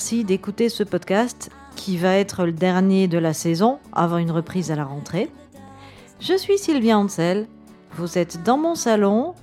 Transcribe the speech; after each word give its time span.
Merci 0.00 0.24
d'écouter 0.24 0.70
ce 0.70 0.82
podcast 0.82 1.50
qui 1.76 1.98
va 1.98 2.16
être 2.16 2.46
le 2.46 2.52
dernier 2.52 3.06
de 3.06 3.18
la 3.18 3.34
saison 3.34 3.80
avant 3.92 4.16
une 4.16 4.30
reprise 4.30 4.70
à 4.70 4.74
la 4.74 4.86
rentrée. 4.86 5.28
Je 6.20 6.38
suis 6.38 6.56
Sylvia 6.56 6.98
Ansel, 6.98 7.46
vous 7.96 8.16
êtes 8.16 8.42
dans 8.42 8.56
mon 8.56 8.74
salon 8.74 9.34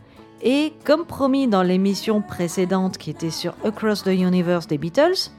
et 0.42 0.74
comme 0.84 1.06
promis 1.06 1.48
dans 1.48 1.62
l'émission 1.62 2.24
précédente 2.24 2.98
qui 2.98 3.12
était 3.12 3.30
sur 3.30 3.54
Across 3.64 4.06
the 4.06 4.08
Universe 4.08 4.66
des 4.66 4.80
Beatles, 4.80 5.30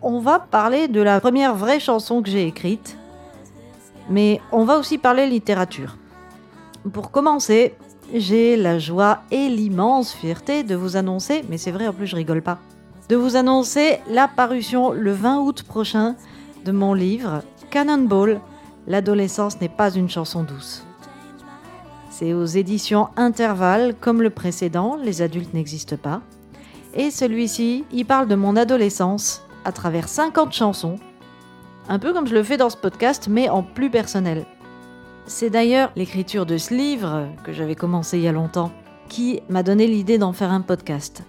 on 0.00 0.20
va 0.20 0.38
parler 0.38 0.88
de 0.88 1.02
la 1.02 1.20
première 1.20 1.54
vraie 1.54 1.78
chanson 1.78 2.22
que 2.22 2.30
j'ai 2.30 2.46
écrite, 2.46 2.96
mais 4.08 4.40
on 4.50 4.64
va 4.64 4.78
aussi 4.78 4.96
parler 4.96 5.26
littérature. 5.26 5.98
Pour 6.90 7.10
commencer, 7.10 7.74
j'ai 8.14 8.56
la 8.56 8.78
joie 8.78 9.18
et 9.30 9.50
l'immense 9.50 10.14
fierté 10.14 10.62
de 10.62 10.74
vous 10.74 10.96
annoncer, 10.96 11.44
mais 11.50 11.58
c'est 11.58 11.70
vrai 11.70 11.86
en 11.86 11.92
plus 11.92 12.06
je 12.06 12.16
rigole 12.16 12.40
pas, 12.40 12.58
de 13.08 13.16
vous 13.16 13.36
annoncer 13.36 14.00
la 14.10 14.28
parution 14.28 14.92
le 14.92 15.12
20 15.12 15.40
août 15.40 15.62
prochain 15.62 16.16
de 16.64 16.72
mon 16.72 16.94
livre 16.94 17.42
Cannonball, 17.70 18.40
L'adolescence 18.88 19.60
n'est 19.60 19.68
pas 19.68 19.92
une 19.92 20.08
chanson 20.08 20.44
douce. 20.44 20.84
C'est 22.08 22.34
aux 22.34 22.44
éditions 22.44 23.08
Intervalle, 23.16 23.94
comme 24.00 24.22
le 24.22 24.30
précédent, 24.30 24.96
Les 25.02 25.22
adultes 25.22 25.54
n'existent 25.54 25.96
pas. 25.96 26.22
Et 26.94 27.10
celui-ci, 27.10 27.84
il 27.92 28.06
parle 28.06 28.28
de 28.28 28.36
mon 28.36 28.56
adolescence 28.56 29.42
à 29.64 29.72
travers 29.72 30.08
50 30.08 30.52
chansons, 30.52 30.98
un 31.88 31.98
peu 31.98 32.12
comme 32.12 32.26
je 32.26 32.34
le 32.34 32.44
fais 32.44 32.56
dans 32.56 32.70
ce 32.70 32.76
podcast, 32.76 33.26
mais 33.28 33.48
en 33.48 33.62
plus 33.62 33.90
personnel. 33.90 34.46
C'est 35.26 35.50
d'ailleurs 35.50 35.90
l'écriture 35.96 36.46
de 36.46 36.56
ce 36.56 36.72
livre, 36.72 37.26
que 37.44 37.52
j'avais 37.52 37.74
commencé 37.74 38.18
il 38.18 38.24
y 38.24 38.28
a 38.28 38.32
longtemps, 38.32 38.70
qui 39.08 39.40
m'a 39.48 39.64
donné 39.64 39.88
l'idée 39.88 40.18
d'en 40.18 40.32
faire 40.32 40.52
un 40.52 40.60
podcast. 40.60 41.24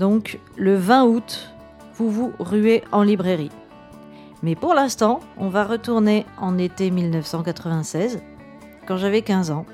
Donc, 0.00 0.38
le 0.56 0.76
20 0.76 1.04
août, 1.04 1.50
vous 1.96 2.10
vous 2.10 2.32
ruez 2.38 2.82
en 2.90 3.02
librairie. 3.02 3.50
Mais 4.42 4.54
pour 4.54 4.72
l'instant, 4.72 5.20
on 5.36 5.50
va 5.50 5.62
retourner 5.64 6.24
en 6.38 6.56
été 6.56 6.90
1996, 6.90 8.22
quand 8.86 8.96
j'avais 8.96 9.20
15 9.20 9.50
ans. 9.50 9.66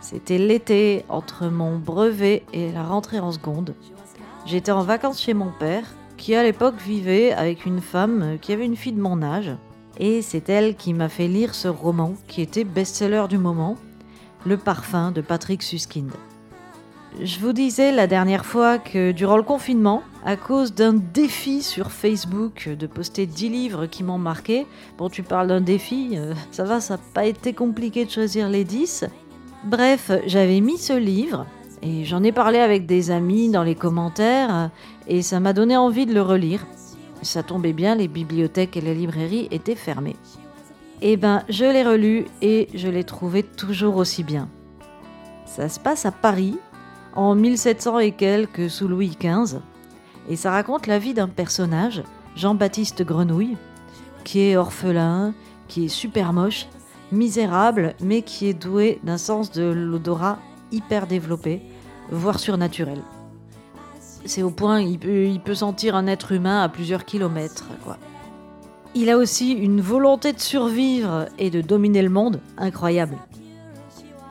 C'était 0.00 0.38
l'été 0.38 1.04
entre 1.10 1.48
mon 1.48 1.76
brevet 1.76 2.44
et 2.54 2.72
la 2.72 2.82
rentrée 2.82 3.20
en 3.20 3.30
seconde. 3.30 3.74
J'étais 4.46 4.72
en 4.72 4.82
vacances 4.82 5.20
chez 5.20 5.34
mon 5.34 5.52
père, 5.58 5.84
qui 6.16 6.34
à 6.34 6.42
l'époque 6.42 6.80
vivait 6.80 7.32
avec 7.32 7.66
une 7.66 7.82
femme 7.82 8.38
qui 8.40 8.54
avait 8.54 8.64
une 8.64 8.76
fille 8.76 8.94
de 8.94 9.02
mon 9.02 9.22
âge. 9.22 9.50
Et 9.98 10.22
c'est 10.22 10.48
elle 10.48 10.76
qui 10.76 10.94
m'a 10.94 11.10
fait 11.10 11.28
lire 11.28 11.54
ce 11.54 11.68
roman 11.68 12.14
qui 12.26 12.40
était 12.40 12.64
best-seller 12.64 13.26
du 13.28 13.36
moment, 13.36 13.76
Le 14.46 14.56
parfum 14.56 15.10
de 15.12 15.20
Patrick 15.20 15.62
Suskind. 15.62 16.10
Je 17.22 17.38
vous 17.40 17.52
disais 17.52 17.92
la 17.92 18.06
dernière 18.06 18.46
fois 18.46 18.78
que 18.78 19.12
durant 19.12 19.36
le 19.36 19.42
confinement, 19.42 20.02
à 20.24 20.36
cause 20.36 20.74
d'un 20.74 20.94
défi 20.94 21.62
sur 21.62 21.90
Facebook 21.90 22.70
de 22.70 22.86
poster 22.86 23.26
10 23.26 23.48
livres 23.50 23.86
qui 23.86 24.02
m'ont 24.02 24.16
marqué, 24.16 24.66
bon 24.96 25.10
tu 25.10 25.22
parles 25.22 25.48
d'un 25.48 25.60
défi, 25.60 26.12
euh, 26.14 26.32
ça 26.52 26.64
va, 26.64 26.80
ça 26.80 26.94
n'a 26.94 27.00
pas 27.12 27.26
été 27.26 27.52
compliqué 27.52 28.06
de 28.06 28.10
choisir 28.10 28.48
les 28.48 28.64
10. 28.64 29.04
Bref, 29.64 30.10
j'avais 30.26 30.60
mis 30.60 30.78
ce 30.78 30.94
livre 30.94 31.44
et 31.82 32.06
j'en 32.06 32.22
ai 32.22 32.32
parlé 32.32 32.60
avec 32.60 32.86
des 32.86 33.10
amis 33.10 33.50
dans 33.50 33.62
les 33.62 33.74
commentaires 33.74 34.70
et 35.06 35.20
ça 35.20 35.38
m'a 35.38 35.52
donné 35.52 35.76
envie 35.76 36.06
de 36.06 36.14
le 36.14 36.22
relire. 36.22 36.66
Ça 37.20 37.42
tombait 37.42 37.74
bien, 37.74 37.94
les 37.94 38.08
bibliothèques 38.08 38.78
et 38.78 38.80
les 38.80 38.94
librairies 38.94 39.48
étaient 39.50 39.74
fermées. 39.74 40.16
Eh 41.02 41.16
ben, 41.16 41.42
je 41.48 41.64
l'ai 41.64 41.82
relu 41.82 42.26
et 42.42 42.68
je 42.74 42.88
l'ai 42.88 43.04
trouvé 43.04 43.42
toujours 43.42 43.96
aussi 43.96 44.22
bien. 44.22 44.48
Ça 45.46 45.68
se 45.68 45.80
passe 45.80 46.04
à 46.04 46.12
Paris, 46.12 46.58
en 47.14 47.34
1700 47.34 48.00
et 48.00 48.12
quelques 48.12 48.68
sous 48.68 48.86
Louis 48.86 49.16
XV, 49.18 49.60
et 50.28 50.36
ça 50.36 50.50
raconte 50.50 50.86
la 50.86 50.98
vie 50.98 51.14
d'un 51.14 51.28
personnage, 51.28 52.02
Jean-Baptiste 52.36 53.02
Grenouille, 53.02 53.56
qui 54.24 54.40
est 54.40 54.56
orphelin, 54.56 55.32
qui 55.68 55.86
est 55.86 55.88
super 55.88 56.34
moche, 56.34 56.66
misérable, 57.12 57.94
mais 58.02 58.20
qui 58.20 58.48
est 58.48 58.54
doué 58.54 59.00
d'un 59.02 59.18
sens 59.18 59.50
de 59.50 59.64
l'odorat 59.64 60.38
hyper 60.70 61.06
développé, 61.06 61.62
voire 62.10 62.38
surnaturel. 62.38 63.00
C'est 64.26 64.42
au 64.42 64.50
point 64.50 64.80
il 64.82 64.98
peut, 64.98 65.26
peut 65.42 65.54
sentir 65.54 65.96
un 65.96 66.06
être 66.06 66.32
humain 66.32 66.62
à 66.62 66.68
plusieurs 66.68 67.06
kilomètres. 67.06 67.68
Quoi. 67.82 67.96
Il 68.94 69.08
a 69.08 69.16
aussi 69.16 69.52
une 69.52 69.80
volonté 69.80 70.32
de 70.32 70.40
survivre 70.40 71.26
et 71.38 71.50
de 71.50 71.60
dominer 71.60 72.02
le 72.02 72.10
monde 72.10 72.40
incroyable. 72.58 73.16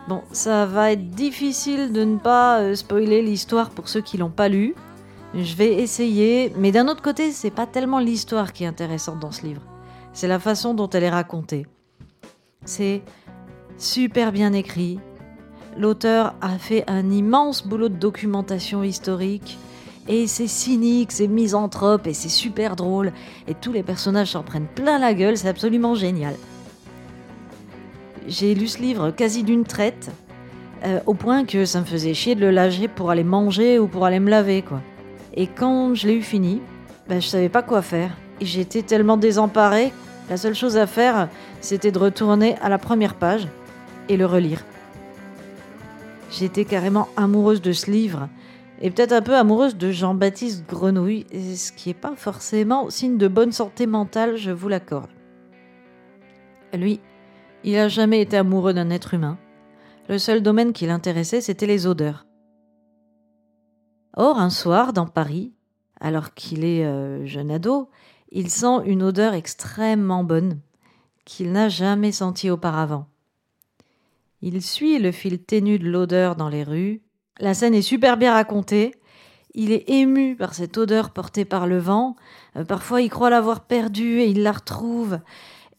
Bon, 0.10 0.24
ça 0.32 0.66
va 0.66 0.92
être 0.92 1.12
difficile 1.12 1.94
de 1.94 2.04
ne 2.04 2.18
pas 2.18 2.60
euh, 2.60 2.76
spoiler 2.76 3.22
l'histoire 3.22 3.70
pour 3.70 3.88
ceux 3.88 4.02
qui 4.02 4.18
l'ont 4.18 4.32
pas 4.32 4.50
lu. 4.50 4.74
Je 5.36 5.56
vais 5.56 5.76
essayer, 5.76 6.52
mais 6.58 6.72
d'un 6.72 6.88
autre 6.88 7.04
côté, 7.04 7.32
c'est 7.32 7.52
pas 7.52 7.68
tellement 7.68 8.00
l'histoire 8.00 8.52
qui 8.52 8.64
est 8.64 8.68
intéressante 8.68 9.20
dans 9.20 9.32
ce 9.32 9.46
livre. 9.46 9.62
C'est 10.12 10.28
la 10.28 10.40
façon 10.40 10.74
dont 10.74 10.90
elle 10.90 11.04
est 11.04 11.10
racontée. 11.10 11.68
C'est 12.66 13.04
super 13.78 14.32
bien 14.32 14.52
écrit. 14.54 15.00
L'auteur 15.78 16.34
a 16.42 16.58
fait 16.58 16.84
un 16.88 17.12
immense 17.12 17.66
boulot 17.66 17.90
de 17.90 17.96
documentation 17.96 18.84
historique. 18.84 19.60
Et 20.10 20.26
c'est 20.26 20.48
cynique, 20.48 21.12
c'est 21.12 21.28
misanthrope 21.28 22.08
et 22.08 22.14
c'est 22.14 22.30
super 22.30 22.76
drôle. 22.76 23.14
Et 23.48 23.54
tous 23.54 23.72
les 23.72 23.84
personnages 23.84 24.32
s'en 24.32 24.44
prennent 24.44 24.68
plein 24.68 24.98
la 24.98 25.14
gueule, 25.14 25.38
c'est 25.38 25.48
absolument 25.48 25.94
génial. 25.94 26.36
J'ai 28.28 28.56
lu 28.56 28.68
ce 28.68 28.80
livre 28.80 29.12
quasi 29.12 29.44
d'une 29.44 29.64
traite, 29.64 30.12
euh, 30.84 31.00
au 31.06 31.14
point 31.14 31.46
que 31.46 31.64
ça 31.64 31.80
me 31.80 31.86
faisait 31.86 32.16
chier 32.16 32.34
de 32.34 32.42
le 32.42 32.52
lâcher 32.52 32.88
pour 32.88 33.12
aller 33.12 33.24
manger 33.24 33.78
ou 33.78 33.88
pour 33.88 34.06
aller 34.06 34.20
me 34.20 34.30
laver, 34.30 34.64
quoi. 34.64 34.82
Et 35.36 35.46
quand 35.46 35.94
je 35.94 36.08
l'ai 36.08 36.16
eu 36.16 36.22
fini, 36.24 36.60
ben, 37.08 37.22
je 37.22 37.28
savais 37.28 37.50
pas 37.50 37.62
quoi 37.62 37.84
faire. 37.84 38.18
J'étais 38.42 38.82
tellement 38.82 39.18
désemparée 39.18 39.94
la 40.30 40.38
seule 40.38 40.54
chose 40.54 40.78
à 40.78 40.86
faire, 40.86 41.28
c'était 41.60 41.92
de 41.92 41.98
retourner 41.98 42.56
à 42.62 42.70
la 42.70 42.78
première 42.78 43.16
page 43.16 43.48
et 44.10 44.18
le 44.18 44.28
relire. 44.28 44.64
J'étais 46.32 46.66
carrément 46.66 47.08
amoureuse 47.18 47.62
de 47.62 47.72
ce 47.72 47.90
livre 47.90 48.30
et 48.82 48.92
peut-être 48.92 49.12
un 49.12 49.22
peu 49.22 49.36
amoureuse 49.36 49.76
de 49.76 49.92
Jean-Baptiste 49.92 50.66
Grenouille, 50.68 51.26
ce 51.32 51.72
qui 51.72 51.90
n'est 51.90 51.94
pas 51.96 52.16
forcément 52.16 52.90
signe 52.90 53.18
de 53.18 53.28
bonne 53.28 53.52
santé 53.52 53.88
mentale, 53.88 54.38
je 54.38 54.52
vous 54.52 54.70
l'accorde. 54.70 55.10
Lui, 56.74 57.00
il 57.64 57.74
n'a 57.74 57.90
jamais 57.90 58.22
été 58.22 58.38
amoureux 58.38 58.74
d'un 58.74 58.90
être 58.90 59.14
humain. 59.14 59.38
Le 60.08 60.18
seul 60.18 60.42
domaine 60.42 60.72
qui 60.72 60.86
l'intéressait, 60.86 61.42
c'était 61.42 61.68
les 61.68 61.88
odeurs. 61.88 62.26
Or, 64.16 64.40
un 64.40 64.50
soir, 64.50 64.94
dans 64.94 65.08
Paris, 65.08 65.54
alors 66.00 66.34
qu'il 66.34 66.64
est 66.64 66.86
euh, 66.86 67.26
jeune 67.26 67.52
ado, 67.52 67.90
il 68.32 68.50
sent 68.50 68.84
une 68.86 69.04
odeur 69.04 69.34
extrêmement 69.34 70.24
bonne 70.24 70.60
qu'il 71.26 71.52
n'a 71.52 71.70
jamais 71.70 72.12
sentie 72.12 72.50
auparavant. 72.50 73.08
Il 74.42 74.62
suit 74.62 75.00
le 75.00 75.12
fil 75.12 75.44
ténu 75.44 75.80
de 75.80 75.90
l'odeur 75.90 76.36
dans 76.36 76.50
les 76.50 76.64
rues. 76.64 77.02
La 77.42 77.54
scène 77.54 77.74
est 77.74 77.82
super 77.82 78.18
bien 78.18 78.34
racontée. 78.34 78.96
Il 79.56 79.72
est 79.72 79.90
ému 79.90 80.36
par 80.36 80.54
cette 80.54 80.78
odeur 80.78 81.12
portée 81.12 81.46
par 81.46 81.68
le 81.68 81.78
vent. 81.78 82.18
Euh, 82.58 82.66
parfois, 82.66 83.02
il 83.02 83.10
croit 83.10 83.30
l'avoir 83.30 83.62
perdue 83.62 84.20
et 84.20 84.26
il 84.26 84.44
la 84.44 84.52
retrouve. 84.52 85.20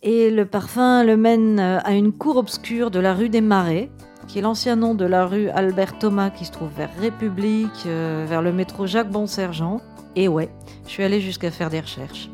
Et 0.03 0.31
le 0.31 0.47
parfum 0.47 1.05
le 1.05 1.19
mène 1.19 1.61
euh, 1.61 1.79
à 1.85 1.93
une 1.93 2.13
cour 2.13 2.39
obscure 2.39 2.91
de 2.91 2.99
la 2.99 3.13
rue 3.13 3.29
des 3.29 3.43
Marais, 3.43 3.91
qui 4.27 4.39
est 4.39 4.43
l'ancien 4.43 4.75
nom 4.75 4.95
de 4.95 5.05
la 5.05 5.27
rue 5.27 5.51
Albert 5.51 5.99
Thomas 5.99 6.31
qui 6.31 6.47
se 6.47 6.53
trouve 6.53 6.71
vers 6.75 6.91
République, 6.99 7.85
euh, 7.85 8.25
vers 8.27 8.41
le 8.41 8.53
métro 8.53 8.87
Jacques 8.87 9.11
Bonsergent. 9.11 9.83
Et 10.17 10.29
ouais, 10.29 10.49
je 10.87 10.91
suis 10.91 11.03
allée 11.03 11.21
jusqu'à 11.21 11.51
faire 11.51 11.69
des 11.69 11.81
recherches. 11.81 12.31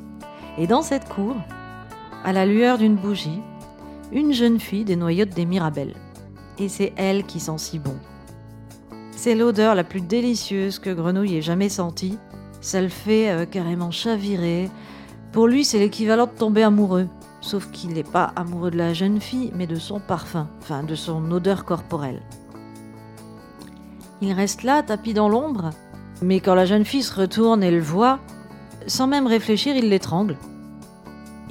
Et 0.57 0.69
dans 0.69 0.83
cette 0.83 1.09
cour, 1.09 1.35
à 2.25 2.33
la 2.33 2.47
lueur 2.47 2.79
d'une 2.79 2.95
bougie, 2.95 3.43
une 4.13 4.33
jeune 4.33 4.61
fille 4.61 4.85
des 4.85 4.95
noyotes 4.95 5.31
des 5.31 5.47
Mirabelles. 5.47 5.97
Et 6.61 6.69
c'est 6.69 6.93
elle 6.97 7.25
qui 7.25 7.41
sent 7.41 7.59
si 7.59 7.81
bon. 7.81 7.97
C'est 9.17 9.35
l'odeur 9.35 9.75
la 9.75 9.83
plus 9.83 10.03
délicieuse 10.03 10.79
que 10.79 10.91
Grenouille 10.91 11.37
ait 11.37 11.43
jamais 11.43 11.71
sentie. 11.71 12.19
Ça 12.61 12.83
le 12.83 12.91
fait 12.91 13.31
euh, 13.31 13.47
carrément 13.47 13.91
chavirer. 13.91 14.71
Pour 15.33 15.47
lui, 15.47 15.65
c'est 15.65 15.79
l'équivalent 15.79 16.27
de 16.27 16.39
tomber 16.39 16.63
amoureux. 16.63 17.09
Sauf 17.41 17.71
qu'il 17.71 17.95
n'est 17.95 18.05
pas 18.05 18.33
amoureux 18.37 18.71
de 18.71 18.77
la 18.77 18.93
jeune 18.93 19.21
fille, 19.21 19.53
mais 19.55 19.67
de 19.67 19.77
son 19.77 20.01
parfum, 20.01 20.49
enfin 20.61 20.83
de 20.83 20.95
son 20.95 21.31
odeur 21.31 21.65
corporelle. 21.65 22.21
Il 24.21 24.33
reste 24.35 24.65
là, 24.65 24.83
tapis 24.83 25.15
dans 25.15 25.31
l'ombre, 25.31 25.71
mais 26.21 26.41
quand 26.41 26.55
la 26.55 26.67
jeune 26.67 26.85
fille 26.85 27.03
se 27.03 27.19
retourne 27.19 27.63
et 27.63 27.71
le 27.71 27.81
voit, 27.81 28.21
sans 28.87 29.07
même 29.07 29.27
réfléchir, 29.27 29.75
il 29.77 29.89
l'étrangle. 29.89 30.37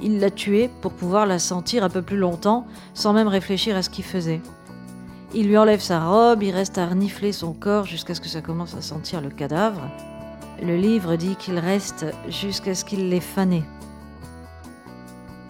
Il 0.00 0.20
l'a 0.20 0.30
tuée 0.30 0.70
pour 0.82 0.92
pouvoir 0.92 1.26
la 1.26 1.40
sentir 1.40 1.82
un 1.82 1.90
peu 1.90 2.02
plus 2.02 2.16
longtemps, 2.16 2.64
sans 2.94 3.12
même 3.12 3.28
réfléchir 3.28 3.76
à 3.76 3.82
ce 3.82 3.90
qu'il 3.90 4.04
faisait. 4.04 4.40
Il 5.38 5.48
lui 5.48 5.58
enlève 5.58 5.80
sa 5.80 6.00
robe, 6.00 6.42
il 6.42 6.50
reste 6.50 6.78
à 6.78 6.86
renifler 6.86 7.30
son 7.30 7.52
corps 7.52 7.84
jusqu'à 7.84 8.14
ce 8.14 8.22
que 8.22 8.26
ça 8.26 8.40
commence 8.40 8.74
à 8.74 8.80
sentir 8.80 9.20
le 9.20 9.28
cadavre. 9.28 9.82
Le 10.62 10.78
livre 10.78 11.16
dit 11.16 11.36
qu'il 11.36 11.58
reste 11.58 12.06
jusqu'à 12.30 12.74
ce 12.74 12.86
qu'il 12.86 13.10
l'ait 13.10 13.20
fané. 13.20 13.62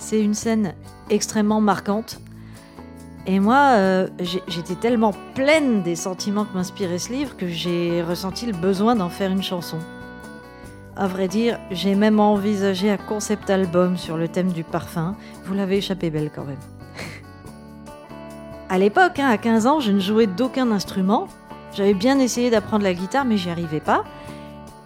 C'est 0.00 0.20
une 0.20 0.34
scène 0.34 0.74
extrêmement 1.08 1.60
marquante. 1.60 2.18
Et 3.28 3.38
moi, 3.38 3.74
euh, 3.76 4.08
j'étais 4.48 4.74
tellement 4.74 5.12
pleine 5.36 5.84
des 5.84 5.94
sentiments 5.94 6.46
que 6.46 6.54
m'inspirait 6.54 6.98
ce 6.98 7.12
livre 7.12 7.36
que 7.36 7.46
j'ai 7.46 8.02
ressenti 8.02 8.46
le 8.46 8.54
besoin 8.54 8.96
d'en 8.96 9.08
faire 9.08 9.30
une 9.30 9.44
chanson. 9.44 9.78
À 10.96 11.06
vrai 11.06 11.28
dire, 11.28 11.60
j'ai 11.70 11.94
même 11.94 12.18
envisagé 12.18 12.90
un 12.90 12.96
concept 12.96 13.50
album 13.50 13.96
sur 13.96 14.16
le 14.16 14.26
thème 14.26 14.50
du 14.50 14.64
parfum. 14.64 15.14
Vous 15.44 15.54
l'avez 15.54 15.76
échappé 15.76 16.10
belle 16.10 16.32
quand 16.34 16.44
même. 16.44 16.75
À 18.68 18.78
l'époque, 18.78 19.18
hein, 19.18 19.28
à 19.28 19.38
15 19.38 19.66
ans, 19.66 19.80
je 19.80 19.92
ne 19.92 20.00
jouais 20.00 20.26
d'aucun 20.26 20.70
instrument. 20.72 21.28
J'avais 21.74 21.94
bien 21.94 22.18
essayé 22.18 22.50
d'apprendre 22.50 22.84
la 22.84 22.94
guitare, 22.94 23.24
mais 23.24 23.36
j'y 23.36 23.50
arrivais 23.50 23.80
pas. 23.80 24.04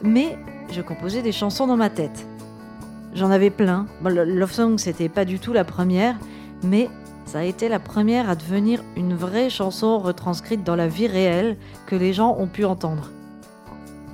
Mais 0.03 0.39
je 0.71 0.83
composais 0.83 1.23
des 1.23 1.33
chansons 1.33 1.67
dans 1.67 1.77
ma 1.77 1.91
tête. 1.91 2.27
J'en 3.15 3.31
avais 3.31 3.51
plein. 3.51 3.87
Love 4.05 4.53
Song, 4.53 4.79
c'était 4.79 5.09
pas 5.09 5.25
du 5.25 5.39
tout 5.39 5.53
la 5.53 5.65
première, 5.65 6.17
mais 6.63 6.89
ça 7.25 7.41
a 7.41 7.45
été 7.45 7.69
la 7.69 7.79
première 7.79 8.29
à 8.29 8.35
devenir 8.35 8.83
une 8.97 9.15
vraie 9.15 9.51
chanson 9.51 9.99
retranscrite 9.99 10.63
dans 10.63 10.77
la 10.77 10.89
vie 10.89 11.07
réelle 11.07 11.57
que 11.87 11.97
les 11.97 12.13
gens 12.13 12.37
ont 12.39 12.47
pu 12.47 12.65
entendre. 12.65 13.11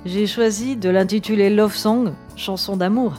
J'ai 0.05 0.27
choisi 0.27 0.77
de 0.77 0.89
l'intituler 0.89 1.49
Love 1.49 1.75
Song, 1.75 2.13
chanson 2.35 2.77
d'amour, 2.77 3.15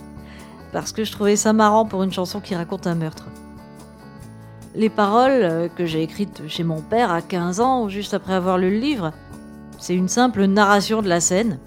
parce 0.73 0.93
que 0.93 1.05
je 1.05 1.13
trouvais 1.13 1.37
ça 1.37 1.53
marrant 1.53 1.85
pour 1.85 2.03
une 2.03 2.13
chanson 2.13 2.41
qui 2.41 2.55
raconte 2.55 2.87
un 2.87 2.95
meurtre. 2.95 3.27
Les 4.79 4.91
paroles 4.91 5.43
euh, 5.43 5.69
que 5.69 5.87
j'ai 5.87 6.05
écrites 6.05 6.43
chez 6.47 6.63
mon 6.63 6.81
père 6.81 7.11
à 7.11 7.21
15 7.21 7.59
ans, 7.59 7.89
juste 7.89 8.15
après 8.15 8.35
avoir 8.35 8.59
lu 8.59 8.71
le 8.71 8.79
livre, 8.79 9.11
c'est 9.77 9.97
une 9.97 10.07
simple 10.07 10.45
narration 10.45 11.03
de 11.03 11.09
la 11.09 11.19
scène, 11.19 11.59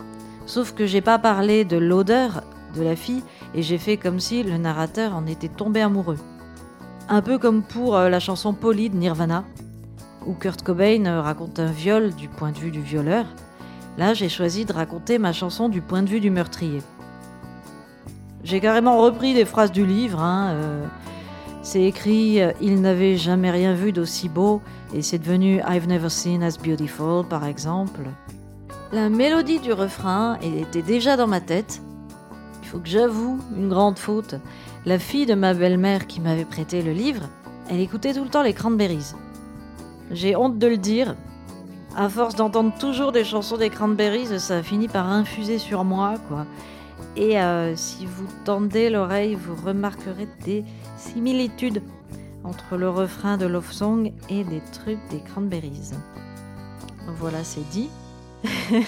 sauf 0.45 0.73
que 0.73 0.85
j'ai 0.85 1.01
pas 1.01 1.19
parlé 1.19 1.65
de 1.65 1.75
l'odeur 1.75 2.41
de 2.73 2.81
la 2.81 2.95
fille 2.95 3.21
et 3.53 3.63
j'ai 3.63 3.77
fait 3.77 3.97
comme 3.97 4.21
si 4.21 4.43
le 4.43 4.57
narrateur 4.57 5.13
en 5.13 5.27
était 5.27 5.49
tombé 5.49 5.81
amoureux. 5.81 6.19
Un 7.09 7.21
peu 7.21 7.37
comme 7.37 7.63
pour 7.63 7.97
euh, 7.97 8.07
la 8.07 8.21
chanson 8.21 8.53
Polly 8.53 8.89
de 8.89 8.95
Nirvana, 8.95 9.43
où 10.25 10.33
Kurt 10.33 10.61
Cobain 10.61 11.05
euh, 11.05 11.19
raconte 11.19 11.59
un 11.59 11.69
viol 11.69 12.15
du 12.15 12.29
point 12.29 12.53
de 12.53 12.59
vue 12.59 12.71
du 12.71 12.81
violeur. 12.81 13.25
Là, 13.97 14.13
j'ai 14.13 14.29
choisi 14.29 14.63
de 14.63 14.71
raconter 14.71 15.17
ma 15.17 15.33
chanson 15.33 15.67
du 15.67 15.81
point 15.81 16.01
de 16.01 16.09
vue 16.09 16.21
du 16.21 16.29
meurtrier. 16.29 16.81
J'ai 18.45 18.61
carrément 18.61 18.99
repris 18.99 19.33
des 19.33 19.43
phrases 19.43 19.73
du 19.73 19.85
livre. 19.85 20.21
Hein, 20.21 20.55
c'est 21.61 21.83
écrit 21.83 22.39
Il 22.59 22.81
n'avait 22.81 23.17
jamais 23.17 23.51
rien 23.51 23.73
vu 23.73 23.91
d'aussi 23.91 24.29
beau 24.29 24.61
et 24.93 25.01
c'est 25.01 25.19
devenu 25.19 25.61
I've 25.67 25.87
never 25.87 26.09
seen 26.09 26.43
as 26.43 26.57
beautiful 26.57 27.25
par 27.27 27.45
exemple. 27.45 28.01
La 28.91 29.09
mélodie 29.09 29.59
du 29.59 29.71
refrain 29.71 30.37
était 30.41 30.81
déjà 30.81 31.15
dans 31.15 31.27
ma 31.27 31.39
tête. 31.39 31.81
Il 32.61 32.67
faut 32.67 32.79
que 32.79 32.89
j'avoue 32.89 33.39
une 33.55 33.69
grande 33.69 33.99
faute. 33.99 34.35
La 34.85 34.99
fille 34.99 35.25
de 35.25 35.33
ma 35.33 35.53
belle-mère 35.53 36.07
qui 36.07 36.19
m'avait 36.19 36.45
prêté 36.45 36.81
le 36.81 36.91
livre, 36.91 37.29
elle 37.69 37.79
écoutait 37.79 38.13
tout 38.13 38.23
le 38.23 38.29
temps 38.29 38.43
les 38.43 38.53
Cranberries. 38.53 39.13
J'ai 40.11 40.35
honte 40.35 40.57
de 40.57 40.67
le 40.67 40.77
dire. 40.77 41.15
À 41.95 42.09
force 42.09 42.35
d'entendre 42.35 42.73
toujours 42.79 43.11
des 43.11 43.23
chansons 43.23 43.57
des 43.57 43.69
Cranberries, 43.69 44.39
ça 44.39 44.57
a 44.57 44.63
fini 44.63 44.87
par 44.87 45.09
infuser 45.09 45.57
sur 45.57 45.83
moi, 45.83 46.15
quoi. 46.27 46.45
Et 47.15 47.39
euh, 47.39 47.75
si 47.75 48.05
vous 48.05 48.27
tendez 48.45 48.89
l'oreille, 48.89 49.35
vous 49.35 49.55
remarquerez 49.55 50.27
des 50.45 50.63
similitudes 50.97 51.81
entre 52.43 52.77
le 52.77 52.89
refrain 52.89 53.37
de 53.37 53.45
Love 53.45 53.71
Song 53.71 54.13
et 54.29 54.43
des 54.43 54.61
trucs 54.71 54.99
des 55.09 55.19
Cranberries. 55.19 55.91
Voilà, 57.17 57.43
c'est 57.43 57.67
dit. 57.69 57.89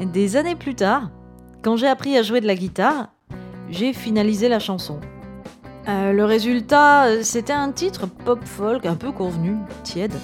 des 0.00 0.36
années 0.36 0.56
plus 0.56 0.74
tard, 0.74 1.10
quand 1.62 1.76
j'ai 1.76 1.88
appris 1.88 2.16
à 2.16 2.22
jouer 2.22 2.40
de 2.40 2.46
la 2.46 2.54
guitare, 2.54 3.08
j'ai 3.68 3.92
finalisé 3.92 4.48
la 4.48 4.60
chanson. 4.60 5.00
Euh, 5.88 6.12
le 6.12 6.24
résultat, 6.24 7.22
c'était 7.22 7.52
un 7.52 7.72
titre 7.72 8.06
pop-folk 8.06 8.86
un 8.86 8.94
peu 8.94 9.10
convenu, 9.10 9.56
tiède. 9.82 10.14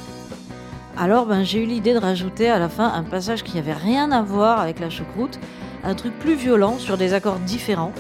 Alors 0.97 1.27
ben, 1.27 1.43
j'ai 1.43 1.63
eu 1.63 1.67
l'idée 1.67 1.93
de 1.93 1.99
rajouter 1.99 2.49
à 2.49 2.59
la 2.59 2.69
fin 2.69 2.87
un 2.93 3.03
passage 3.03 3.43
qui 3.43 3.57
n'avait 3.57 3.73
rien 3.73 4.13
à 4.13 4.23
voir 4.23 4.61
avec 4.61 4.79
la 4.79 4.91
choucroute, 4.91 5.41
un 5.85 5.95
truc 5.95 6.19
plus 6.19 6.35
violent 6.35 6.79
sur 6.79 6.97
des 6.97 7.13
accords 7.13 7.39
différents. 7.41 7.93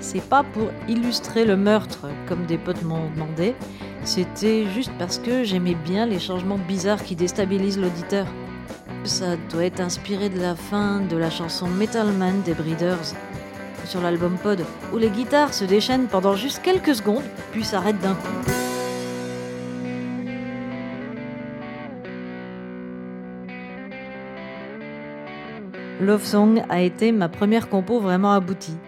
C'est 0.00 0.22
pas 0.22 0.42
pour 0.42 0.68
illustrer 0.88 1.44
le 1.44 1.56
meurtre 1.56 2.08
comme 2.26 2.46
des 2.46 2.56
potes 2.56 2.82
m'ont 2.82 3.10
demandé, 3.14 3.54
c'était 4.04 4.66
juste 4.66 4.92
parce 4.98 5.18
que 5.18 5.44
j'aimais 5.44 5.74
bien 5.74 6.06
les 6.06 6.18
changements 6.18 6.58
bizarres 6.58 7.02
qui 7.02 7.16
déstabilisent 7.16 7.78
l'auditeur. 7.78 8.26
Ça 9.04 9.36
doit 9.50 9.64
être 9.64 9.80
inspiré 9.80 10.28
de 10.30 10.40
la 10.40 10.54
fin 10.54 11.00
de 11.00 11.16
la 11.16 11.30
chanson 11.30 11.66
Metal 11.66 12.10
Man 12.12 12.40
des 12.42 12.54
Breeders 12.54 13.14
sur 13.84 14.00
l'album 14.00 14.36
Pod, 14.42 14.64
où 14.92 14.98
les 14.98 15.10
guitares 15.10 15.52
se 15.52 15.64
déchaînent 15.64 16.06
pendant 16.06 16.34
juste 16.34 16.62
quelques 16.62 16.94
secondes, 16.94 17.24
puis 17.52 17.64
s'arrêtent 17.64 18.00
d'un 18.00 18.14
coup. 18.14 18.59
Love 26.00 26.24
Song 26.24 26.62
a 26.70 26.80
été 26.80 27.12
ma 27.12 27.28
première 27.28 27.68
compo 27.68 28.00
vraiment 28.00 28.32
aboutie. 28.32 28.78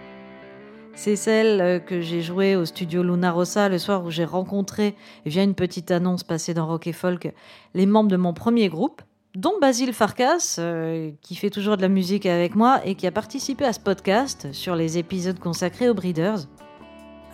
C'est 0.95 1.15
celle 1.15 1.61
euh, 1.61 1.79
que 1.79 2.01
j'ai 2.01 2.21
jouée 2.21 2.55
au 2.55 2.65
studio 2.65 3.03
Luna 3.03 3.31
Rossa 3.31 3.69
le 3.69 3.77
soir 3.77 4.03
où 4.03 4.09
j'ai 4.09 4.25
rencontré, 4.25 4.95
via 5.23 5.43
une 5.43 5.53
petite 5.53 5.91
annonce 5.91 6.23
passée 6.23 6.55
dans 6.55 6.65
Rock 6.65 6.87
et 6.87 6.91
Folk, 6.91 7.31
les 7.75 7.85
membres 7.85 8.09
de 8.09 8.17
mon 8.17 8.33
premier 8.33 8.67
groupe, 8.67 9.03
dont 9.35 9.53
Basile 9.61 9.93
Farkas, 9.93 10.55
euh, 10.57 11.11
qui 11.21 11.35
fait 11.35 11.51
toujours 11.51 11.77
de 11.77 11.83
la 11.83 11.87
musique 11.87 12.25
avec 12.25 12.55
moi 12.55 12.81
et 12.83 12.95
qui 12.95 13.05
a 13.05 13.11
participé 13.11 13.63
à 13.63 13.73
ce 13.73 13.79
podcast 13.79 14.51
sur 14.51 14.75
les 14.75 14.97
épisodes 14.97 15.37
consacrés 15.37 15.89
aux 15.89 15.95
Breeders. 15.95 16.47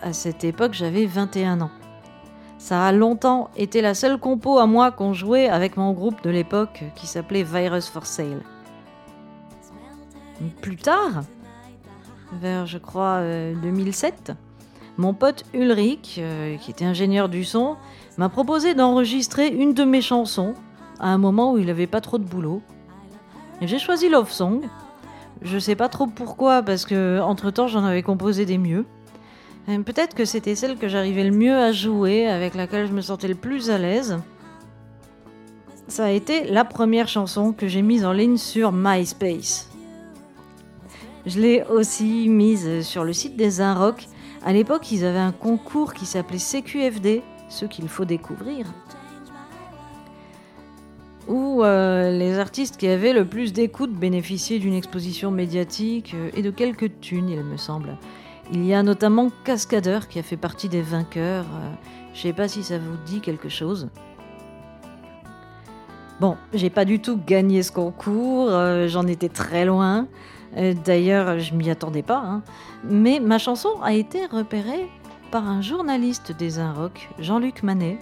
À 0.02 0.12
cette 0.12 0.44
époque, 0.44 0.74
j'avais 0.74 1.06
21 1.06 1.62
ans. 1.62 1.70
Ça 2.58 2.84
a 2.84 2.92
longtemps 2.92 3.48
été 3.56 3.80
la 3.80 3.94
seule 3.94 4.18
compo 4.18 4.58
à 4.58 4.66
moi 4.66 4.90
qu'on 4.90 5.14
jouait 5.14 5.48
avec 5.48 5.78
mon 5.78 5.92
groupe 5.92 6.22
de 6.22 6.28
l'époque 6.28 6.84
qui 6.96 7.06
s'appelait 7.06 7.44
Virus 7.44 7.88
for 7.88 8.04
Sale. 8.04 8.42
Plus 10.62 10.76
tard, 10.76 11.22
vers 12.40 12.66
je 12.66 12.78
crois 12.78 13.20
2007, 13.62 14.30
euh, 14.30 14.34
mon 14.96 15.12
pote 15.12 15.44
Ulrich, 15.52 16.16
euh, 16.18 16.56
qui 16.56 16.70
était 16.70 16.84
ingénieur 16.84 17.28
du 17.28 17.44
son, 17.44 17.76
m'a 18.16 18.28
proposé 18.28 18.74
d'enregistrer 18.74 19.48
une 19.48 19.74
de 19.74 19.84
mes 19.84 20.00
chansons 20.00 20.54
à 20.98 21.08
un 21.08 21.18
moment 21.18 21.52
où 21.52 21.58
il 21.58 21.66
n'avait 21.66 21.86
pas 21.86 22.00
trop 22.00 22.18
de 22.18 22.24
boulot. 22.24 22.62
J'ai 23.60 23.78
choisi 23.78 24.08
Love 24.08 24.30
Song. 24.30 24.62
Je 25.42 25.58
sais 25.58 25.74
pas 25.74 25.88
trop 25.88 26.06
pourquoi, 26.06 26.62
parce 26.62 26.86
que 26.86 27.20
entre 27.20 27.50
temps 27.50 27.66
j'en 27.66 27.84
avais 27.84 28.02
composé 28.02 28.46
des 28.46 28.58
mieux. 28.58 28.86
Peut-être 29.66 30.14
que 30.14 30.24
c'était 30.24 30.54
celle 30.54 30.76
que 30.76 30.88
j'arrivais 30.88 31.22
le 31.22 31.36
mieux 31.36 31.54
à 31.54 31.70
jouer, 31.70 32.26
avec 32.26 32.54
laquelle 32.54 32.88
je 32.88 32.92
me 32.92 33.02
sentais 33.02 33.28
le 33.28 33.36
plus 33.36 33.70
à 33.70 33.78
l'aise. 33.78 34.18
Ça 35.86 36.06
a 36.06 36.10
été 36.10 36.44
la 36.44 36.64
première 36.64 37.08
chanson 37.08 37.52
que 37.52 37.68
j'ai 37.68 37.82
mise 37.82 38.04
en 38.04 38.12
ligne 38.12 38.36
sur 38.36 38.72
MySpace. 38.72 39.69
Je 41.30 41.38
l'ai 41.40 41.62
aussi 41.62 42.28
mise 42.28 42.82
sur 42.82 43.04
le 43.04 43.12
site 43.12 43.36
des 43.36 43.60
Inrock. 43.60 44.08
À 44.44 44.52
l'époque, 44.52 44.90
ils 44.90 45.04
avaient 45.04 45.18
un 45.18 45.30
concours 45.30 45.94
qui 45.94 46.04
s'appelait 46.04 46.38
CQFD, 46.38 47.22
ce 47.48 47.66
qu'il 47.66 47.88
faut 47.88 48.04
découvrir 48.04 48.66
où 51.28 51.62
euh, 51.62 52.10
les 52.10 52.38
artistes 52.40 52.76
qui 52.76 52.88
avaient 52.88 53.12
le 53.12 53.24
plus 53.24 53.52
d'écoute 53.52 53.92
bénéficiaient 53.92 54.58
d'une 54.58 54.74
exposition 54.74 55.30
médiatique 55.30 56.12
euh, 56.14 56.30
et 56.34 56.42
de 56.42 56.50
quelques 56.50 57.00
thunes, 57.00 57.28
il 57.28 57.44
me 57.44 57.56
semble. 57.56 57.96
Il 58.52 58.64
y 58.64 58.74
a 58.74 58.82
notamment 58.82 59.30
Cascadeur 59.44 60.08
qui 60.08 60.18
a 60.18 60.24
fait 60.24 60.36
partie 60.36 60.68
des 60.68 60.82
vainqueurs. 60.82 61.44
Euh, 61.44 61.70
je 62.14 62.22
sais 62.22 62.32
pas 62.32 62.48
si 62.48 62.64
ça 62.64 62.78
vous 62.78 62.96
dit 63.06 63.20
quelque 63.20 63.48
chose. 63.48 63.88
Bon, 66.18 66.36
j'ai 66.52 66.68
pas 66.68 66.84
du 66.84 67.00
tout 67.00 67.16
gagné 67.24 67.62
ce 67.62 67.70
concours, 67.70 68.50
j'en 68.88 69.06
étais 69.06 69.30
très 69.30 69.64
loin. 69.64 70.06
D'ailleurs, 70.56 71.38
je 71.38 71.54
m'y 71.54 71.70
attendais 71.70 72.02
pas. 72.02 72.18
Hein. 72.18 72.42
Mais 72.84 73.20
ma 73.20 73.38
chanson 73.38 73.70
a 73.82 73.92
été 73.94 74.26
repérée 74.26 74.88
par 75.30 75.48
un 75.48 75.62
journaliste 75.62 76.32
des 76.32 76.58
Inrock, 76.58 77.08
Jean-Luc 77.18 77.62
Manet, 77.62 77.98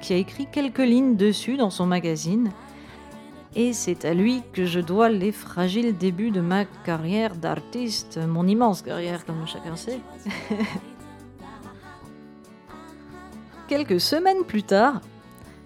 qui 0.00 0.14
a 0.14 0.16
écrit 0.16 0.46
quelques 0.50 0.78
lignes 0.78 1.16
dessus 1.16 1.56
dans 1.56 1.70
son 1.70 1.86
magazine. 1.86 2.50
Et 3.54 3.72
c'est 3.72 4.04
à 4.04 4.14
lui 4.14 4.42
que 4.52 4.66
je 4.66 4.80
dois 4.80 5.08
les 5.08 5.32
fragiles 5.32 5.96
débuts 5.96 6.30
de 6.30 6.40
ma 6.40 6.64
carrière 6.84 7.34
d'artiste, 7.36 8.18
mon 8.26 8.46
immense 8.46 8.82
carrière 8.82 9.24
comme 9.24 9.46
chacun 9.46 9.76
sait. 9.76 10.00
Quelques 13.68 14.00
semaines 14.00 14.44
plus 14.46 14.62
tard, 14.62 15.00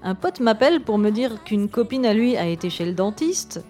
un 0.03 0.15
pote 0.15 0.41
m'appelle 0.41 0.81
pour 0.83 0.99
me 0.99 1.11
dire 1.11 1.43
qu'une 1.45 1.69
copine 1.69 2.07
à 2.07 2.15
lui 2.15 2.37
a 2.37 2.47
été 2.47 2.71
chez 2.71 2.87
le 2.87 2.95
dentiste. 2.95 3.65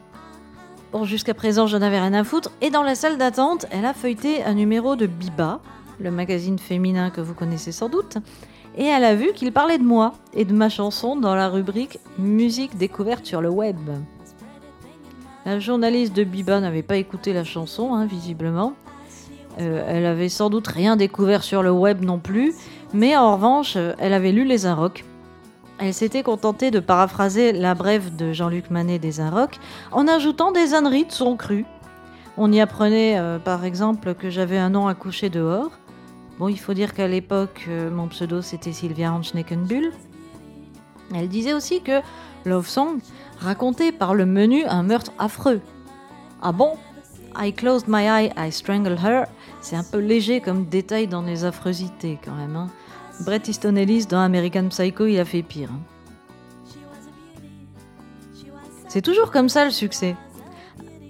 Bon, 0.92 1.04
jusqu'à 1.04 1.34
présent, 1.34 1.68
je 1.68 1.76
n'avais 1.76 2.00
rien 2.00 2.14
à 2.14 2.24
foutre. 2.24 2.50
Et 2.60 2.70
dans 2.70 2.82
la 2.82 2.96
salle 2.96 3.16
d'attente, 3.16 3.66
elle 3.70 3.84
a 3.84 3.94
feuilleté 3.94 4.42
un 4.42 4.54
numéro 4.54 4.96
de 4.96 5.06
Biba, 5.06 5.60
le 6.00 6.10
magazine 6.10 6.58
féminin 6.58 7.10
que 7.10 7.20
vous 7.20 7.32
connaissez 7.32 7.70
sans 7.70 7.88
doute, 7.88 8.16
et 8.76 8.86
elle 8.86 9.04
a 9.04 9.14
vu 9.14 9.32
qu'il 9.32 9.52
parlait 9.52 9.78
de 9.78 9.84
moi 9.84 10.14
et 10.34 10.44
de 10.44 10.52
ma 10.52 10.68
chanson 10.68 11.14
dans 11.14 11.36
la 11.36 11.48
rubrique 11.48 12.00
Musique 12.18 12.76
découverte 12.76 13.24
sur 13.24 13.40
le 13.40 13.50
web. 13.50 13.76
La 15.46 15.60
journaliste 15.60 16.14
de 16.14 16.24
Biba 16.24 16.58
n'avait 16.58 16.82
pas 16.82 16.96
écouté 16.96 17.32
la 17.32 17.44
chanson, 17.44 17.94
hein, 17.94 18.06
visiblement. 18.06 18.72
Euh, 19.60 19.84
elle 19.86 20.06
avait 20.06 20.28
sans 20.28 20.50
doute 20.50 20.66
rien 20.66 20.96
découvert 20.96 21.44
sur 21.44 21.62
le 21.62 21.70
web 21.70 22.04
non 22.04 22.18
plus, 22.18 22.52
mais 22.92 23.16
en 23.16 23.34
revanche, 23.36 23.76
elle 23.76 24.12
avait 24.12 24.32
lu 24.32 24.44
les 24.44 24.66
Inrocks. 24.66 25.04
Elle 25.82 25.94
s'était 25.94 26.22
contentée 26.22 26.70
de 26.70 26.78
paraphraser 26.78 27.52
la 27.52 27.74
brève 27.74 28.14
de 28.14 28.34
Jean-Luc 28.34 28.68
Manet 28.68 28.98
des 28.98 29.18
Inrocks 29.18 29.58
en 29.92 30.06
ajoutant 30.08 30.52
des 30.52 30.74
âneries 30.74 31.06
de 31.06 31.12
son 31.12 31.38
cru. 31.38 31.64
On 32.36 32.52
y 32.52 32.60
apprenait 32.60 33.18
euh, 33.18 33.38
par 33.38 33.64
exemple 33.64 34.14
que 34.14 34.28
j'avais 34.28 34.58
un 34.58 34.68
nom 34.68 34.88
à 34.88 34.94
coucher 34.94 35.30
dehors. 35.30 35.70
Bon, 36.38 36.48
il 36.48 36.58
faut 36.58 36.74
dire 36.74 36.92
qu'à 36.92 37.08
l'époque, 37.08 37.64
euh, 37.68 37.90
mon 37.90 38.08
pseudo 38.08 38.42
c'était 38.42 38.72
Sylvia 38.72 39.10
Hanschneckenbull. 39.10 39.90
Elle 41.14 41.30
disait 41.30 41.54
aussi 41.54 41.80
que 41.80 42.02
Love 42.44 42.68
Song 42.68 42.98
racontait 43.38 43.90
par 43.90 44.14
le 44.14 44.26
menu 44.26 44.66
un 44.66 44.82
meurtre 44.82 45.12
affreux. 45.18 45.62
Ah 46.42 46.52
bon? 46.52 46.76
I 47.38 47.54
closed 47.54 47.88
my 47.88 48.06
eye, 48.06 48.30
I 48.36 48.52
strangled 48.52 48.98
her. 49.02 49.24
C'est 49.62 49.76
un 49.76 49.84
peu 49.84 49.98
léger 49.98 50.42
comme 50.42 50.66
détail 50.66 51.06
dans 51.06 51.22
les 51.22 51.44
affreusités 51.46 52.18
quand 52.22 52.34
même. 52.34 52.56
Hein. 52.56 52.68
Bret 53.24 53.42
Easton 53.48 53.76
Ellis 53.76 54.06
dans 54.06 54.20
American 54.20 54.68
Psycho, 54.68 55.06
il 55.06 55.18
a 55.20 55.24
fait 55.24 55.42
pire. 55.42 55.70
C'est 58.88 59.02
toujours 59.02 59.30
comme 59.30 59.48
ça 59.48 59.64
le 59.64 59.70
succès. 59.70 60.16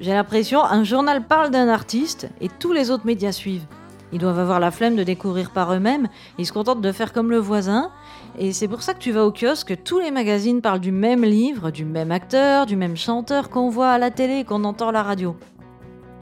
J'ai 0.01 0.13
l'impression, 0.13 0.65
un 0.65 0.83
journal 0.83 1.27
parle 1.27 1.51
d'un 1.51 1.69
artiste 1.69 2.29
et 2.41 2.49
tous 2.49 2.73
les 2.73 2.91
autres 2.91 3.07
médias 3.07 3.33
suivent. 3.33 3.67
Ils 4.13 4.19
doivent 4.19 4.41
avoir 4.41 4.59
la 4.59 4.73
flemme 4.73 4.97
de 4.97 5.05
découvrir 5.05 5.51
par 5.51 5.73
eux-mêmes, 5.73 6.09
ils 6.37 6.47
se 6.47 6.53
contentent 6.53 6.81
de 6.81 6.91
faire 6.91 7.13
comme 7.13 7.31
le 7.31 7.39
voisin, 7.39 7.93
et 8.39 8.53
c'est 8.53 8.67
pour 8.67 8.83
ça 8.83 8.93
que 8.93 8.99
tu 8.99 9.13
vas 9.13 9.25
au 9.25 9.31
kiosque, 9.31 9.77
tous 9.85 10.01
les 10.01 10.11
magazines 10.11 10.61
parlent 10.61 10.81
du 10.81 10.91
même 10.91 11.25
livre, 11.25 11.71
du 11.71 11.85
même 11.85 12.11
acteur, 12.11 12.67
du 12.67 12.75
même 12.75 12.97
chanteur 12.97 13.51
qu'on 13.51 13.69
voit 13.69 13.91
à 13.91 13.99
la 13.99 14.11
télé 14.11 14.39
et 14.39 14.45
qu'on 14.45 14.65
entend 14.65 14.89
à 14.89 14.93
la 14.93 15.05
radio. 15.05 15.37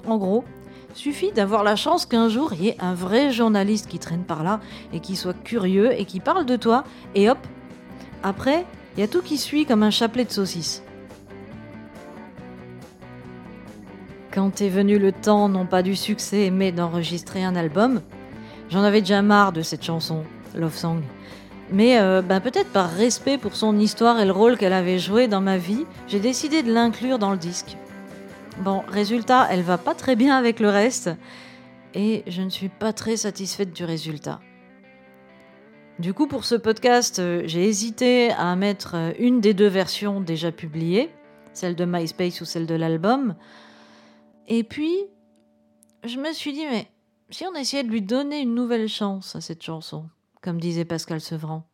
En 0.07 0.19
gros, 0.19 0.45
suffit 0.99 1.31
d'avoir 1.31 1.63
la 1.63 1.77
chance 1.77 2.07
qu'un 2.07 2.29
jour 2.29 2.53
il 2.55 2.65
y 2.65 2.69
ait 2.69 2.77
un 2.81 2.93
vrai 2.93 3.31
journaliste 3.31 3.87
qui 3.87 4.01
traîne 4.01 4.25
par 4.25 4.43
là 4.43 4.59
et 4.93 4.99
qui 4.99 5.15
soit 5.15 5.37
curieux 5.45 5.93
et 5.93 6.05
qui 6.05 6.19
parle 6.19 6.45
de 6.45 6.57
toi, 6.57 6.83
et 7.15 7.31
hop, 7.31 7.39
après, 8.25 8.67
il 8.97 9.01
y 9.01 9.03
a 9.05 9.09
tout 9.09 9.23
qui 9.23 9.39
suit 9.39 9.65
comme 9.65 9.85
un 9.85 9.93
chapelet 9.93 10.25
de 10.25 10.33
saucisses. 10.33 10.83
Quand 14.33 14.61
est 14.61 14.69
venu 14.69 14.99
le 14.99 15.13
temps, 15.13 15.49
non 15.49 15.67
pas 15.67 15.83
du 15.83 15.95
succès, 15.95 16.51
mais 16.51 16.73
d'enregistrer 16.73 17.45
un 17.45 17.55
album, 17.55 18.03
j'en 18.69 18.83
avais 18.83 19.01
déjà 19.01 19.23
marre 19.23 19.53
de 19.53 19.63
cette 19.63 19.85
chanson, 19.85 20.25
Love 20.57 20.77
Song. 20.77 21.01
Mais 21.71 22.01
euh, 22.01 22.23
ben, 22.23 22.41
peut-être 22.41 22.73
par 22.73 22.91
respect 22.91 23.39
pour 23.39 23.55
son 23.55 23.79
histoire 23.79 24.19
et 24.19 24.25
le 24.25 24.33
rôle 24.33 24.57
qu'elle 24.57 24.73
avait 24.73 24.99
joué 24.99 25.29
dans 25.29 25.41
ma 25.41 25.59
vie, 25.59 25.87
j'ai 26.09 26.19
décidé 26.19 26.65
de 26.65 26.73
l'inclure 26.73 27.21
dans 27.21 27.31
le 27.31 27.39
disque. 27.39 27.77
Bon, 28.63 28.83
résultat, 28.89 29.47
elle 29.51 29.63
va 29.63 29.79
pas 29.79 29.95
très 29.95 30.17
bien 30.17 30.37
avec 30.37 30.59
le 30.59 30.69
reste, 30.69 31.11
et 31.95 32.25
je 32.27 32.43
ne 32.43 32.51
suis 32.51 32.69
pas 32.69 32.93
très 32.93 33.17
satisfaite 33.17 33.73
du 33.73 33.85
résultat. 33.85 34.41
Du 36.01 36.13
coup, 36.13 36.27
pour 36.27 36.45
ce 36.45 36.57
podcast, 36.57 37.21
euh, 37.21 37.43
j'ai 37.45 37.65
hésité 37.65 38.31
à 38.33 38.57
mettre 38.57 38.97
euh, 38.97 39.13
une 39.19 39.41
des 39.41 39.55
deux 39.55 39.69
versions 39.69 40.21
déjà 40.21 40.51
publiées, 40.51 41.11
celle 41.53 41.77
de 41.77 41.85
MySpace 41.85 42.41
ou 42.41 42.45
celle 42.45 42.67
de 42.67 42.75
l'album, 42.75 43.37
et 44.49 44.65
puis, 44.65 44.97
je 46.05 46.19
me 46.19 46.33
suis 46.33 46.53
dit, 46.53 46.65
mais 46.67 46.91
si 47.31 47.45
on 47.45 47.55
essayait 47.55 47.85
de 47.85 47.91
lui 47.91 48.03
donner 48.03 48.41
une 48.41 48.55
nouvelle 48.55 48.89
chance 48.89 49.37
à 49.37 49.43
cette 49.43 49.63
chanson, 49.63 50.09
comme 50.43 50.59
disait 50.59 50.87
Pascal 50.87 51.21
Sevran. 51.21 51.68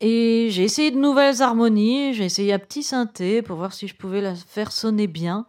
Et 0.00 0.48
j'ai 0.50 0.64
essayé 0.64 0.90
de 0.90 0.98
nouvelles 0.98 1.42
harmonies, 1.42 2.14
j'ai 2.14 2.24
essayé 2.24 2.54
un 2.54 2.58
petit 2.58 2.82
synthé 2.82 3.42
pour 3.42 3.56
voir 3.56 3.74
si 3.74 3.86
je 3.86 3.94
pouvais 3.94 4.22
la 4.22 4.34
faire 4.34 4.72
sonner 4.72 5.06
bien. 5.06 5.46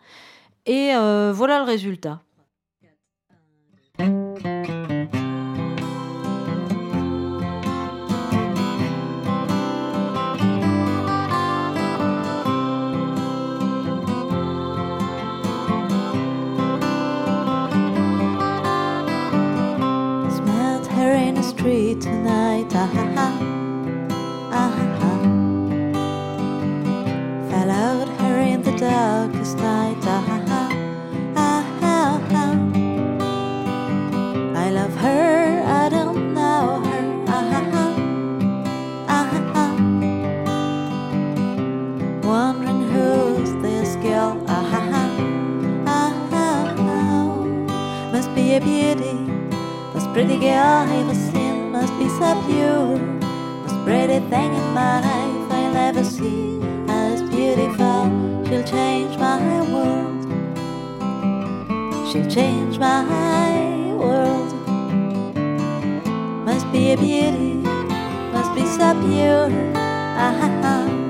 Et 0.66 0.94
euh, 0.94 1.32
voilà 1.34 1.60
le 1.60 1.66
résultat. 1.66 2.22
Be 48.52 48.58
a 48.58 48.60
beauty. 48.60 49.18
This 49.94 50.06
pretty 50.08 50.38
girl 50.38 50.84
I 50.84 50.96
ever 51.02 51.14
seen 51.14 51.72
must 51.72 51.94
be 51.98 52.10
so 52.10 52.30
pure. 52.48 52.98
Most 53.62 53.78
pretty 53.86 54.20
thing 54.30 54.54
in 54.54 54.74
my 54.74 55.00
life 55.00 55.52
I'll 55.52 55.78
ever 55.78 56.04
see 56.04 56.60
as 56.88 57.22
beautiful. 57.30 58.10
She'll 58.48 58.64
change 58.64 59.18
my 59.18 59.40
world. 59.72 60.24
She'll 62.12 62.30
change 62.30 62.78
my 62.78 63.06
world. 63.96 64.52
Must 66.46 66.70
be 66.74 66.92
a 66.92 66.98
beauty, 66.98 67.54
must 68.34 68.54
be 68.54 68.66
so 68.66 68.88
pure. 69.06 69.50
Ah, 69.76 70.36
ah, 70.42 70.62
ah. 70.64 71.01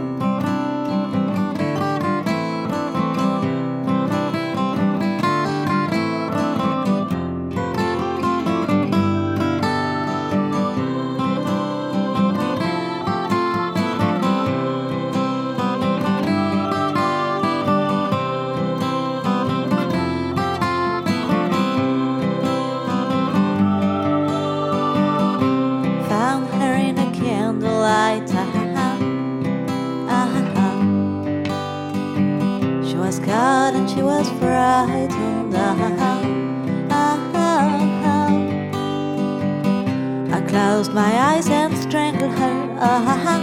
Closed 40.81 40.95
my 40.95 41.33
eyes 41.33 41.47
and 41.47 41.77
strangled 41.77 42.31
her. 42.31 42.77
Ah 42.79 43.01
ha 43.07 43.15
ha, 43.25 43.37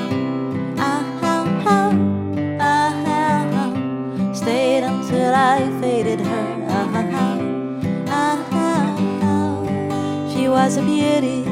ah 0.78 1.02
ha 1.20 1.34
ha, 1.64 1.78
ah 2.60 2.90
ha 3.04 3.20
ha. 3.52 4.32
Stayed 4.32 4.82
until 4.82 5.32
I 5.32 5.70
faded 5.80 6.18
her. 6.18 6.46
Ah 6.68 6.86
ha 6.94 7.02
ha, 7.14 7.26
ah 8.08 8.38
ha 8.50 8.70
ha. 9.22 9.34
She 10.32 10.48
was 10.48 10.78
a 10.78 10.82
beauty, 10.82 11.44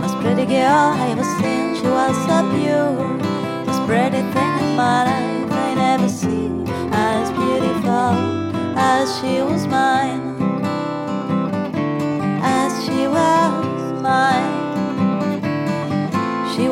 most 0.00 0.16
pretty 0.22 0.46
girl 0.46 0.94
I 1.02 1.08
ever 1.10 1.26
seen. 1.38 1.74
She 1.74 1.88
was 1.98 2.14
so 2.28 2.36
pure, 2.54 2.94
most 3.66 3.82
pretty 3.88 4.22
thing 4.34 4.52
in 4.62 4.76
my 4.76 4.98
life 5.10 5.50
I 5.50 5.74
never 5.74 6.08
seen. 6.08 6.68
As 6.92 7.32
beautiful 7.32 8.14
as 8.78 9.06
she 9.18 9.42
was 9.42 9.66
mine, 9.66 10.35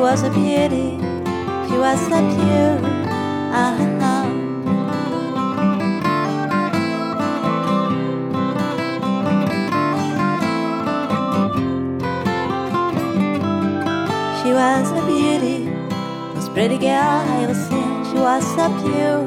was 0.05 0.21
a 0.21 0.29
beauty, 0.29 0.99
she 1.67 1.77
was 1.79 1.99
so 1.99 2.19
pure. 2.35 2.79
Ah. 3.57 3.75
She 14.43 14.53
was 14.53 14.91
a 14.91 15.01
beauty, 15.07 15.71
most 16.35 16.53
pretty 16.53 16.77
girl 16.77 16.91
I 16.91 17.41
ever 17.41 17.55
seen. 17.55 18.05
She 18.05 18.19
was 18.19 18.43
so 18.55 18.65
pure, 18.83 19.23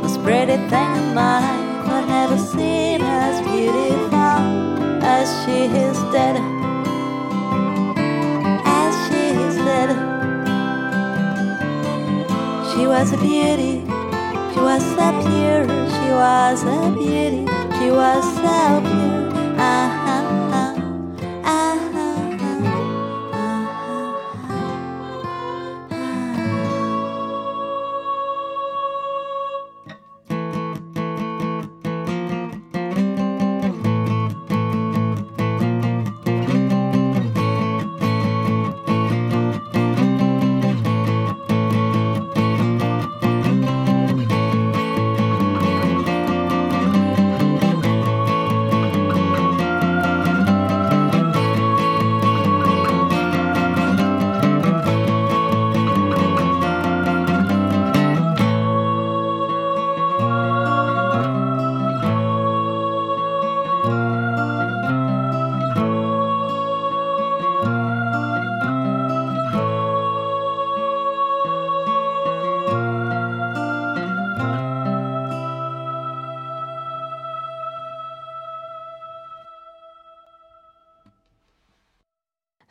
most 0.00 0.22
pretty 0.22 0.56
thing 0.70 0.90
in 1.00 1.14
my 1.14 1.42
I've 1.84 2.08
never 2.08 2.38
seen 2.38 3.02
as 3.02 3.42
beautiful 3.42 5.04
as 5.04 5.28
she 5.44 5.64
is 5.66 5.98
dead. 6.14 6.57
Was 12.98 13.12
a 13.12 13.16
beauty, 13.18 13.80
she 14.52 14.60
was 14.60 14.82
so 14.82 15.06
pure, 15.22 15.68
she 15.88 16.10
was 16.10 16.64
a 16.64 16.90
beauty, 16.98 17.46
she 17.78 17.92
was 17.92 18.24
so 18.34 18.80
pure. 18.80 19.07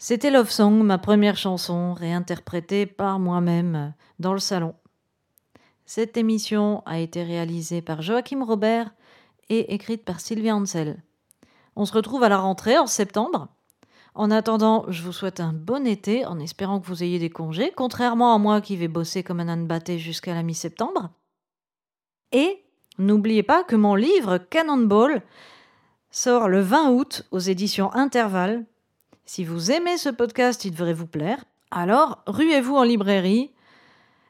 C'était 0.09 0.31
Love 0.31 0.49
Song, 0.49 0.83
ma 0.83 0.97
première 0.97 1.35
chanson, 1.35 1.93
réinterprétée 1.93 2.85
par 2.85 3.19
moi-même 3.19 3.93
dans 4.19 4.31
le 4.31 4.39
salon. 4.39 4.73
Cette 5.85 6.15
émission 6.15 6.81
a 6.85 6.99
été 6.99 7.23
réalisée 7.23 7.81
par 7.81 8.01
Joachim 8.01 8.41
Robert 8.41 8.89
et 9.49 9.73
écrite 9.73 10.05
par 10.05 10.21
Sylvia 10.21 10.55
Ansel. 10.55 11.03
On 11.75 11.83
se 11.83 11.91
retrouve 11.91 12.23
à 12.23 12.29
la 12.29 12.37
rentrée 12.37 12.77
en 12.77 12.87
septembre. 12.87 13.49
En 14.15 14.31
attendant, 14.31 14.85
je 14.87 15.03
vous 15.03 15.11
souhaite 15.11 15.41
un 15.41 15.51
bon 15.51 15.85
été 15.85 16.25
en 16.25 16.39
espérant 16.39 16.79
que 16.79 16.87
vous 16.87 17.03
ayez 17.03 17.19
des 17.19 17.29
congés, 17.29 17.73
contrairement 17.75 18.33
à 18.33 18.37
moi 18.37 18.61
qui 18.61 18.77
vais 18.77 18.87
bosser 18.87 19.23
comme 19.23 19.41
un 19.41 19.49
âne 19.49 19.67
batté 19.67 19.99
jusqu'à 19.99 20.33
la 20.33 20.41
mi-septembre. 20.41 21.09
Et 22.31 22.63
n'oubliez 22.97 23.43
pas 23.43 23.65
que 23.65 23.75
mon 23.75 23.95
livre 23.95 24.37
Cannonball 24.37 25.21
sort 26.11 26.47
le 26.47 26.61
20 26.61 26.91
août 26.91 27.27
aux 27.31 27.39
éditions 27.39 27.91
Intervalle. 27.93 28.65
Si 29.27 29.43
vous 29.43 29.72
aimez 29.72 29.98
ce 29.98 30.07
podcast, 30.07 30.63
il 30.63 30.72
devrait 30.72 30.93
vous 30.93 31.05
plaire. 31.05 31.43
Alors, 31.69 32.24
ruez-vous 32.27 32.77
en 32.77 32.84
librairie. 32.84 33.51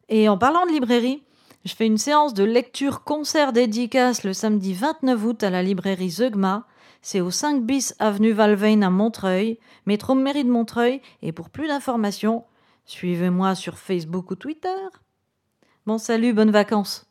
Et 0.09 0.27
en 0.27 0.39
parlant 0.39 0.65
de 0.65 0.71
librairie, 0.71 1.23
je 1.65 1.75
fais 1.75 1.85
une 1.85 1.99
séance 1.99 2.33
de 2.33 2.43
lecture 2.43 3.03
concert 3.03 3.53
dédicace 3.53 4.23
le 4.23 4.33
samedi 4.33 4.73
29 4.73 5.23
août 5.23 5.43
à 5.43 5.51
la 5.51 5.61
librairie 5.61 6.09
Zeugma. 6.09 6.65
C'est 7.03 7.21
au 7.21 7.29
5 7.29 7.61
bis 7.61 7.93
avenue 7.99 8.31
Valvein 8.31 8.81
à 8.81 8.89
Montreuil, 8.89 9.59
métro 9.85 10.15
mairie 10.15 10.43
de 10.43 10.49
Montreuil. 10.49 10.99
Et 11.21 11.31
pour 11.31 11.51
plus 11.51 11.67
d'informations, 11.67 12.45
suivez-moi 12.85 13.53
sur 13.53 13.77
Facebook 13.77 14.31
ou 14.31 14.35
Twitter. 14.35 14.87
Bon 15.85 15.99
salut, 15.99 16.33
bonnes 16.33 16.49
vacances. 16.49 17.06